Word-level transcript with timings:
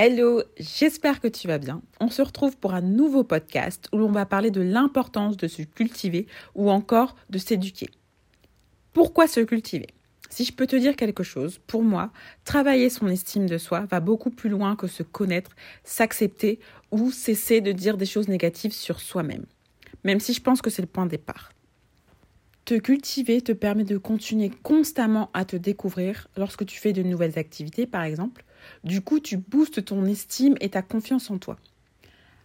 Hello, 0.00 0.44
j'espère 0.60 1.20
que 1.20 1.26
tu 1.26 1.48
vas 1.48 1.58
bien. 1.58 1.82
On 1.98 2.08
se 2.08 2.22
retrouve 2.22 2.56
pour 2.56 2.72
un 2.72 2.80
nouveau 2.80 3.24
podcast 3.24 3.88
où 3.92 3.98
l'on 3.98 4.12
va 4.12 4.26
parler 4.26 4.52
de 4.52 4.60
l'importance 4.60 5.36
de 5.36 5.48
se 5.48 5.62
cultiver 5.62 6.28
ou 6.54 6.70
encore 6.70 7.16
de 7.30 7.38
s'éduquer. 7.38 7.90
Pourquoi 8.92 9.26
se 9.26 9.40
cultiver? 9.40 9.88
Si 10.30 10.44
je 10.44 10.52
peux 10.52 10.68
te 10.68 10.76
dire 10.76 10.94
quelque 10.94 11.24
chose, 11.24 11.58
pour 11.66 11.82
moi, 11.82 12.12
travailler 12.44 12.90
son 12.90 13.08
estime 13.08 13.46
de 13.46 13.58
soi 13.58 13.86
va 13.90 13.98
beaucoup 13.98 14.30
plus 14.30 14.48
loin 14.48 14.76
que 14.76 14.86
se 14.86 15.02
connaître, 15.02 15.56
s'accepter 15.82 16.60
ou 16.92 17.10
cesser 17.10 17.60
de 17.60 17.72
dire 17.72 17.96
des 17.96 18.06
choses 18.06 18.28
négatives 18.28 18.72
sur 18.72 19.00
soi-même. 19.00 19.46
Même 20.04 20.20
si 20.20 20.32
je 20.32 20.40
pense 20.40 20.62
que 20.62 20.70
c'est 20.70 20.80
le 20.82 20.86
point 20.86 21.06
de 21.06 21.10
départ. 21.10 21.50
Te 22.66 22.74
cultiver 22.74 23.40
te 23.40 23.50
permet 23.50 23.82
de 23.82 23.98
continuer 23.98 24.52
constamment 24.62 25.28
à 25.34 25.44
te 25.44 25.56
découvrir 25.56 26.28
lorsque 26.36 26.66
tu 26.66 26.78
fais 26.78 26.92
de 26.92 27.02
nouvelles 27.02 27.36
activités, 27.36 27.84
par 27.84 28.04
exemple 28.04 28.44
du 28.84 29.00
coup, 29.00 29.20
tu 29.20 29.36
boostes 29.36 29.84
ton 29.84 30.04
estime 30.04 30.56
et 30.60 30.70
ta 30.70 30.82
confiance 30.82 31.30
en 31.30 31.38
toi. 31.38 31.56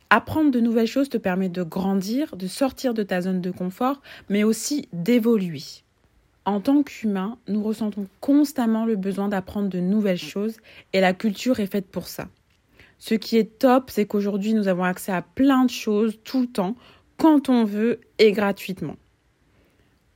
Apprendre 0.09 0.51
de 0.51 0.59
nouvelles 0.59 0.87
choses 0.87 1.09
te 1.09 1.17
permet 1.17 1.49
de 1.49 1.63
grandir, 1.63 2.35
de 2.35 2.47
sortir 2.47 2.93
de 2.93 3.03
ta 3.03 3.21
zone 3.21 3.41
de 3.41 3.51
confort, 3.51 4.01
mais 4.29 4.43
aussi 4.43 4.87
d'évoluer. 4.93 5.63
En 6.45 6.59
tant 6.59 6.83
qu'humain, 6.83 7.37
nous 7.47 7.63
ressentons 7.63 8.07
constamment 8.19 8.85
le 8.85 8.95
besoin 8.95 9.29
d'apprendre 9.29 9.69
de 9.69 9.79
nouvelles 9.79 10.17
choses 10.17 10.57
et 10.91 11.01
la 11.01 11.13
culture 11.13 11.59
est 11.59 11.67
faite 11.67 11.87
pour 11.87 12.07
ça. 12.07 12.27
Ce 12.99 13.15
qui 13.15 13.37
est 13.37 13.59
top, 13.59 13.89
c'est 13.89 14.05
qu'aujourd'hui, 14.05 14.53
nous 14.53 14.67
avons 14.67 14.83
accès 14.83 15.11
à 15.11 15.21
plein 15.21 15.65
de 15.65 15.69
choses 15.69 16.19
tout 16.23 16.41
le 16.41 16.47
temps, 16.47 16.75
quand 17.17 17.49
on 17.49 17.63
veut 17.63 18.01
et 18.19 18.31
gratuitement. 18.31 18.97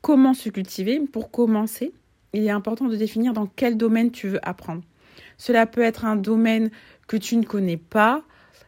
Comment 0.01 0.33
se 0.33 0.49
cultiver? 0.49 0.99
Pour 0.99 1.31
commencer, 1.31 1.91
il 2.33 2.45
est 2.45 2.51
important 2.51 2.85
de 2.85 2.95
définir 2.95 3.33
dans 3.33 3.47
quel 3.47 3.77
domaine 3.77 4.11
tu 4.11 4.27
veux 4.27 4.47
apprendre. 4.47 4.83
Cela 5.37 5.65
peut 5.65 5.81
être 5.81 6.05
un 6.05 6.15
domaine 6.15 6.69
que 7.07 7.17
tu 7.17 7.37
ne 7.37 7.43
connais 7.43 7.77
pas 7.77 8.23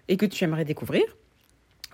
et 0.08 0.18
que 0.18 0.26
tu 0.26 0.44
aimerais 0.44 0.66
découvrir, 0.66 1.04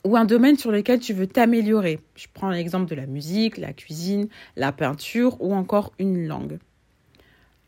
ou 0.03 0.15
un 0.15 0.25
domaine 0.25 0.57
sur 0.57 0.71
lequel 0.71 0.99
tu 0.99 1.13
veux 1.13 1.27
t'améliorer. 1.27 1.99
Je 2.15 2.27
prends 2.33 2.49
l'exemple 2.49 2.89
de 2.89 2.95
la 2.95 3.07
musique, 3.07 3.57
la 3.57 3.73
cuisine, 3.73 4.27
la 4.55 4.71
peinture 4.71 5.41
ou 5.41 5.53
encore 5.53 5.93
une 5.99 6.27
langue. 6.27 6.59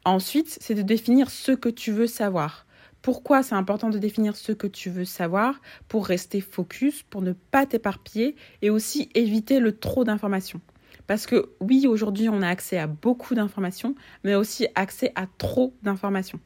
Ensuite, 0.05 0.57
c'est 0.61 0.75
de 0.75 0.83
définir 0.83 1.29
ce 1.29 1.51
que 1.51 1.69
tu 1.69 1.91
veux 1.91 2.07
savoir. 2.07 2.65
Pourquoi 3.01 3.43
c'est 3.43 3.55
important 3.55 3.89
de 3.89 3.97
définir 3.97 4.35
ce 4.35 4.51
que 4.51 4.67
tu 4.67 4.89
veux 4.89 5.05
savoir? 5.05 5.59
Pour 5.87 6.05
rester 6.05 6.39
focus, 6.39 7.03
pour 7.03 7.21
ne 7.21 7.33
pas 7.33 7.65
t'éparpiller 7.65 8.35
et 8.61 8.69
aussi 8.69 9.09
éviter 9.15 9.59
le 9.59 9.77
trop 9.77 10.03
d'informations. 10.03 10.61
Parce 11.07 11.25
que 11.25 11.49
oui, 11.59 11.87
aujourd'hui, 11.87 12.29
on 12.29 12.41
a 12.41 12.47
accès 12.47 12.77
à 12.77 12.87
beaucoup 12.87 13.33
d'informations, 13.33 13.95
mais 14.23 14.35
aussi 14.35 14.67
accès 14.75 15.11
à 15.15 15.25
trop 15.37 15.73
d'informations. 15.83 16.39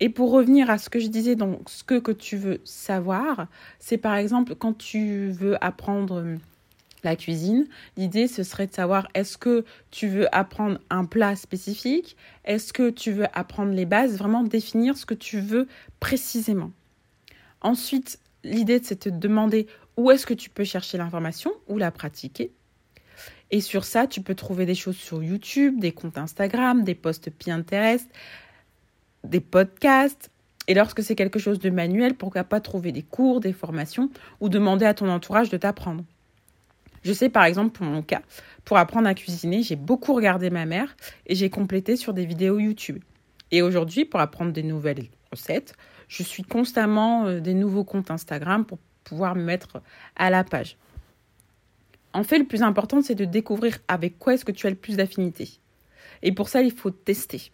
Et 0.00 0.08
pour 0.08 0.30
revenir 0.30 0.70
à 0.70 0.78
ce 0.78 0.90
que 0.90 1.00
je 1.00 1.08
disais, 1.08 1.34
donc 1.34 1.68
ce 1.68 1.82
que, 1.82 2.12
tu 2.12 2.36
veux 2.36 2.60
savoir, 2.64 3.48
c'est 3.80 3.98
par 3.98 4.14
exemple 4.14 4.54
quand 4.54 4.76
tu 4.76 5.30
veux 5.30 5.62
apprendre 5.64 6.20
euh, 6.20 6.36
la 7.02 7.16
cuisine, 7.16 7.66
l'idée 7.96 8.28
ce 8.28 8.44
serait 8.44 8.68
de 8.68 8.74
savoir 8.74 9.08
est-ce 9.14 9.36
que 9.36 9.64
tu 9.90 10.06
veux 10.06 10.32
apprendre 10.34 10.78
un 10.90 11.04
plat 11.04 11.34
spécifique, 11.34 12.16
est-ce 12.44 12.72
que 12.72 12.90
tu 12.90 13.10
veux 13.10 13.26
apprendre 13.32 13.72
les 13.72 13.86
bases, 13.86 14.16
vraiment 14.16 14.44
définir 14.44 14.96
ce 14.96 15.06
que 15.06 15.14
tu 15.14 15.40
veux 15.40 15.66
précisément. 15.98 16.70
Ensuite, 17.60 18.20
l'idée 18.44 18.80
c'est 18.82 19.06
de 19.06 19.10
te 19.10 19.16
demander 19.16 19.66
où 19.96 20.12
est-ce 20.12 20.26
que 20.26 20.34
tu 20.34 20.48
peux 20.48 20.64
chercher 20.64 20.96
l'information 20.96 21.52
ou 21.66 21.76
la 21.76 21.90
pratiquer. 21.90 22.52
Et 23.50 23.60
sur 23.60 23.84
ça, 23.84 24.06
tu 24.06 24.20
peux 24.20 24.34
trouver 24.34 24.66
des 24.66 24.74
choses 24.74 24.96
sur 24.96 25.22
YouTube, 25.22 25.80
des 25.80 25.92
comptes 25.92 26.18
Instagram, 26.18 26.84
des 26.84 26.94
posts 26.94 27.30
Pinterest, 27.30 28.08
des 29.24 29.40
podcasts. 29.40 30.30
Et 30.66 30.74
lorsque 30.74 31.02
c'est 31.02 31.14
quelque 31.14 31.38
chose 31.38 31.58
de 31.58 31.70
manuel, 31.70 32.14
pourquoi 32.14 32.44
pas 32.44 32.60
trouver 32.60 32.92
des 32.92 33.02
cours, 33.02 33.40
des 33.40 33.52
formations 33.52 34.10
ou 34.40 34.48
demander 34.48 34.84
à 34.84 34.94
ton 34.94 35.08
entourage 35.08 35.48
de 35.48 35.56
t'apprendre. 35.56 36.04
Je 37.02 37.12
sais 37.12 37.28
par 37.28 37.44
exemple 37.44 37.70
pour 37.70 37.86
mon 37.86 38.02
cas, 38.02 38.22
pour 38.64 38.76
apprendre 38.76 39.08
à 39.08 39.14
cuisiner, 39.14 39.62
j'ai 39.62 39.76
beaucoup 39.76 40.12
regardé 40.12 40.50
ma 40.50 40.66
mère 40.66 40.94
et 41.26 41.34
j'ai 41.34 41.48
complété 41.48 41.96
sur 41.96 42.12
des 42.12 42.26
vidéos 42.26 42.58
YouTube. 42.58 43.02
Et 43.50 43.62
aujourd'hui, 43.62 44.04
pour 44.04 44.20
apprendre 44.20 44.52
des 44.52 44.62
nouvelles 44.62 45.06
recettes, 45.30 45.74
je 46.08 46.22
suis 46.22 46.42
constamment 46.42 47.26
euh, 47.26 47.40
des 47.40 47.54
nouveaux 47.54 47.84
comptes 47.84 48.10
Instagram 48.10 48.64
pour 48.64 48.78
pouvoir 49.04 49.36
me 49.36 49.42
mettre 49.42 49.80
à 50.16 50.28
la 50.28 50.44
page. 50.44 50.76
En 52.12 52.24
fait, 52.24 52.38
le 52.38 52.46
plus 52.46 52.62
important, 52.62 53.00
c'est 53.00 53.14
de 53.14 53.24
découvrir 53.24 53.78
avec 53.88 54.18
quoi 54.18 54.34
est-ce 54.34 54.44
que 54.44 54.52
tu 54.52 54.66
as 54.66 54.70
le 54.70 54.76
plus 54.76 54.96
d'affinité. 54.96 55.48
Et 56.22 56.32
pour 56.32 56.48
ça, 56.48 56.62
il 56.62 56.72
faut 56.72 56.90
tester. 56.90 57.52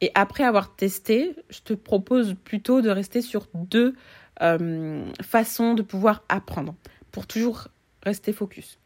Et 0.00 0.10
après 0.14 0.44
avoir 0.44 0.76
testé, 0.76 1.34
je 1.48 1.60
te 1.60 1.72
propose 1.72 2.34
plutôt 2.44 2.82
de 2.82 2.90
rester 2.90 3.22
sur 3.22 3.48
deux 3.54 3.94
euh, 4.42 5.04
façons 5.22 5.74
de 5.74 5.82
pouvoir 5.82 6.22
apprendre 6.28 6.74
pour 7.10 7.26
toujours 7.26 7.68
rester 8.02 8.32
focus. 8.32 8.78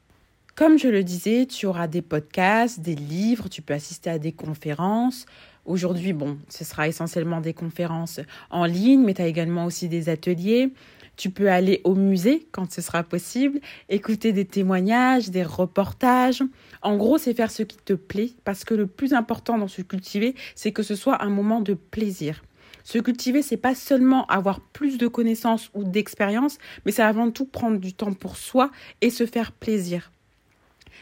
Comme 0.54 0.78
je 0.78 0.88
le 0.88 1.02
disais, 1.02 1.46
tu 1.46 1.66
auras 1.66 1.86
des 1.86 2.02
podcasts, 2.02 2.80
des 2.80 2.94
livres, 2.94 3.48
tu 3.48 3.62
peux 3.62 3.74
assister 3.74 4.10
à 4.10 4.18
des 4.18 4.32
conférences. 4.32 5.26
Aujourd'hui, 5.64 6.12
bon, 6.12 6.38
ce 6.48 6.64
sera 6.64 6.86
essentiellement 6.86 7.40
des 7.40 7.54
conférences 7.54 8.20
en 8.50 8.64
ligne, 8.64 9.02
mais 9.02 9.14
tu 9.14 9.22
as 9.22 9.26
également 9.26 9.64
aussi 9.64 9.88
des 9.88 10.08
ateliers. 10.08 10.72
Tu 11.20 11.28
peux 11.28 11.50
aller 11.50 11.82
au 11.84 11.94
musée 11.94 12.46
quand 12.50 12.72
ce 12.72 12.80
sera 12.80 13.02
possible, 13.02 13.60
écouter 13.90 14.32
des 14.32 14.46
témoignages, 14.46 15.28
des 15.28 15.42
reportages. 15.42 16.42
En 16.80 16.96
gros, 16.96 17.18
c'est 17.18 17.34
faire 17.34 17.50
ce 17.50 17.62
qui 17.62 17.76
te 17.76 17.92
plaît 17.92 18.30
parce 18.44 18.64
que 18.64 18.72
le 18.72 18.86
plus 18.86 19.12
important 19.12 19.58
dans 19.58 19.68
se 19.68 19.82
cultiver, 19.82 20.34
c'est 20.54 20.72
que 20.72 20.82
ce 20.82 20.94
soit 20.94 21.22
un 21.22 21.28
moment 21.28 21.60
de 21.60 21.74
plaisir. 21.74 22.42
Se 22.84 22.96
cultiver, 22.96 23.42
c'est 23.42 23.58
pas 23.58 23.74
seulement 23.74 24.24
avoir 24.28 24.60
plus 24.60 24.96
de 24.96 25.08
connaissances 25.08 25.68
ou 25.74 25.84
d'expérience, 25.84 26.56
mais 26.86 26.92
c'est 26.92 27.02
avant 27.02 27.30
tout 27.30 27.44
prendre 27.44 27.76
du 27.76 27.92
temps 27.92 28.14
pour 28.14 28.38
soi 28.38 28.70
et 29.02 29.10
se 29.10 29.26
faire 29.26 29.52
plaisir. 29.52 30.12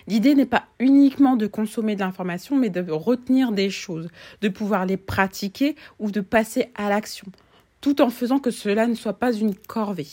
L'idée 0.08 0.34
n'est 0.34 0.46
pas 0.46 0.64
uniquement 0.80 1.36
de 1.36 1.46
consommer 1.46 1.94
de 1.94 2.00
l'information, 2.00 2.56
mais 2.56 2.70
de 2.70 2.90
retenir 2.90 3.52
des 3.52 3.70
choses, 3.70 4.08
de 4.40 4.48
pouvoir 4.48 4.84
les 4.84 4.96
pratiquer 4.96 5.76
ou 6.00 6.10
de 6.10 6.20
passer 6.20 6.72
à 6.74 6.88
l'action 6.88 7.30
tout 7.80 8.00
en 8.00 8.10
faisant 8.10 8.38
que 8.38 8.50
cela 8.50 8.86
ne 8.86 8.94
soit 8.94 9.18
pas 9.18 9.32
une 9.32 9.54
corvée. 9.54 10.08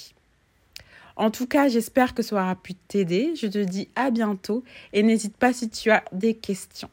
En 1.16 1.32
tout 1.32 1.48
cas, 1.48 1.70
j'espère 1.70 2.14
que 2.14 2.22
ça 2.22 2.36
aura 2.36 2.56
pu 2.56 2.74
t'aider. 2.74 3.34
Je 3.36 3.48
te 3.48 3.58
dis 3.58 3.88
à 3.96 4.12
bientôt 4.12 4.64
et 4.92 5.02
n'hésite 5.02 5.38
pas 5.38 5.54
si 5.54 5.70
tu 5.70 5.90
as 5.90 6.04
des 6.12 6.36
questions. 6.36 6.90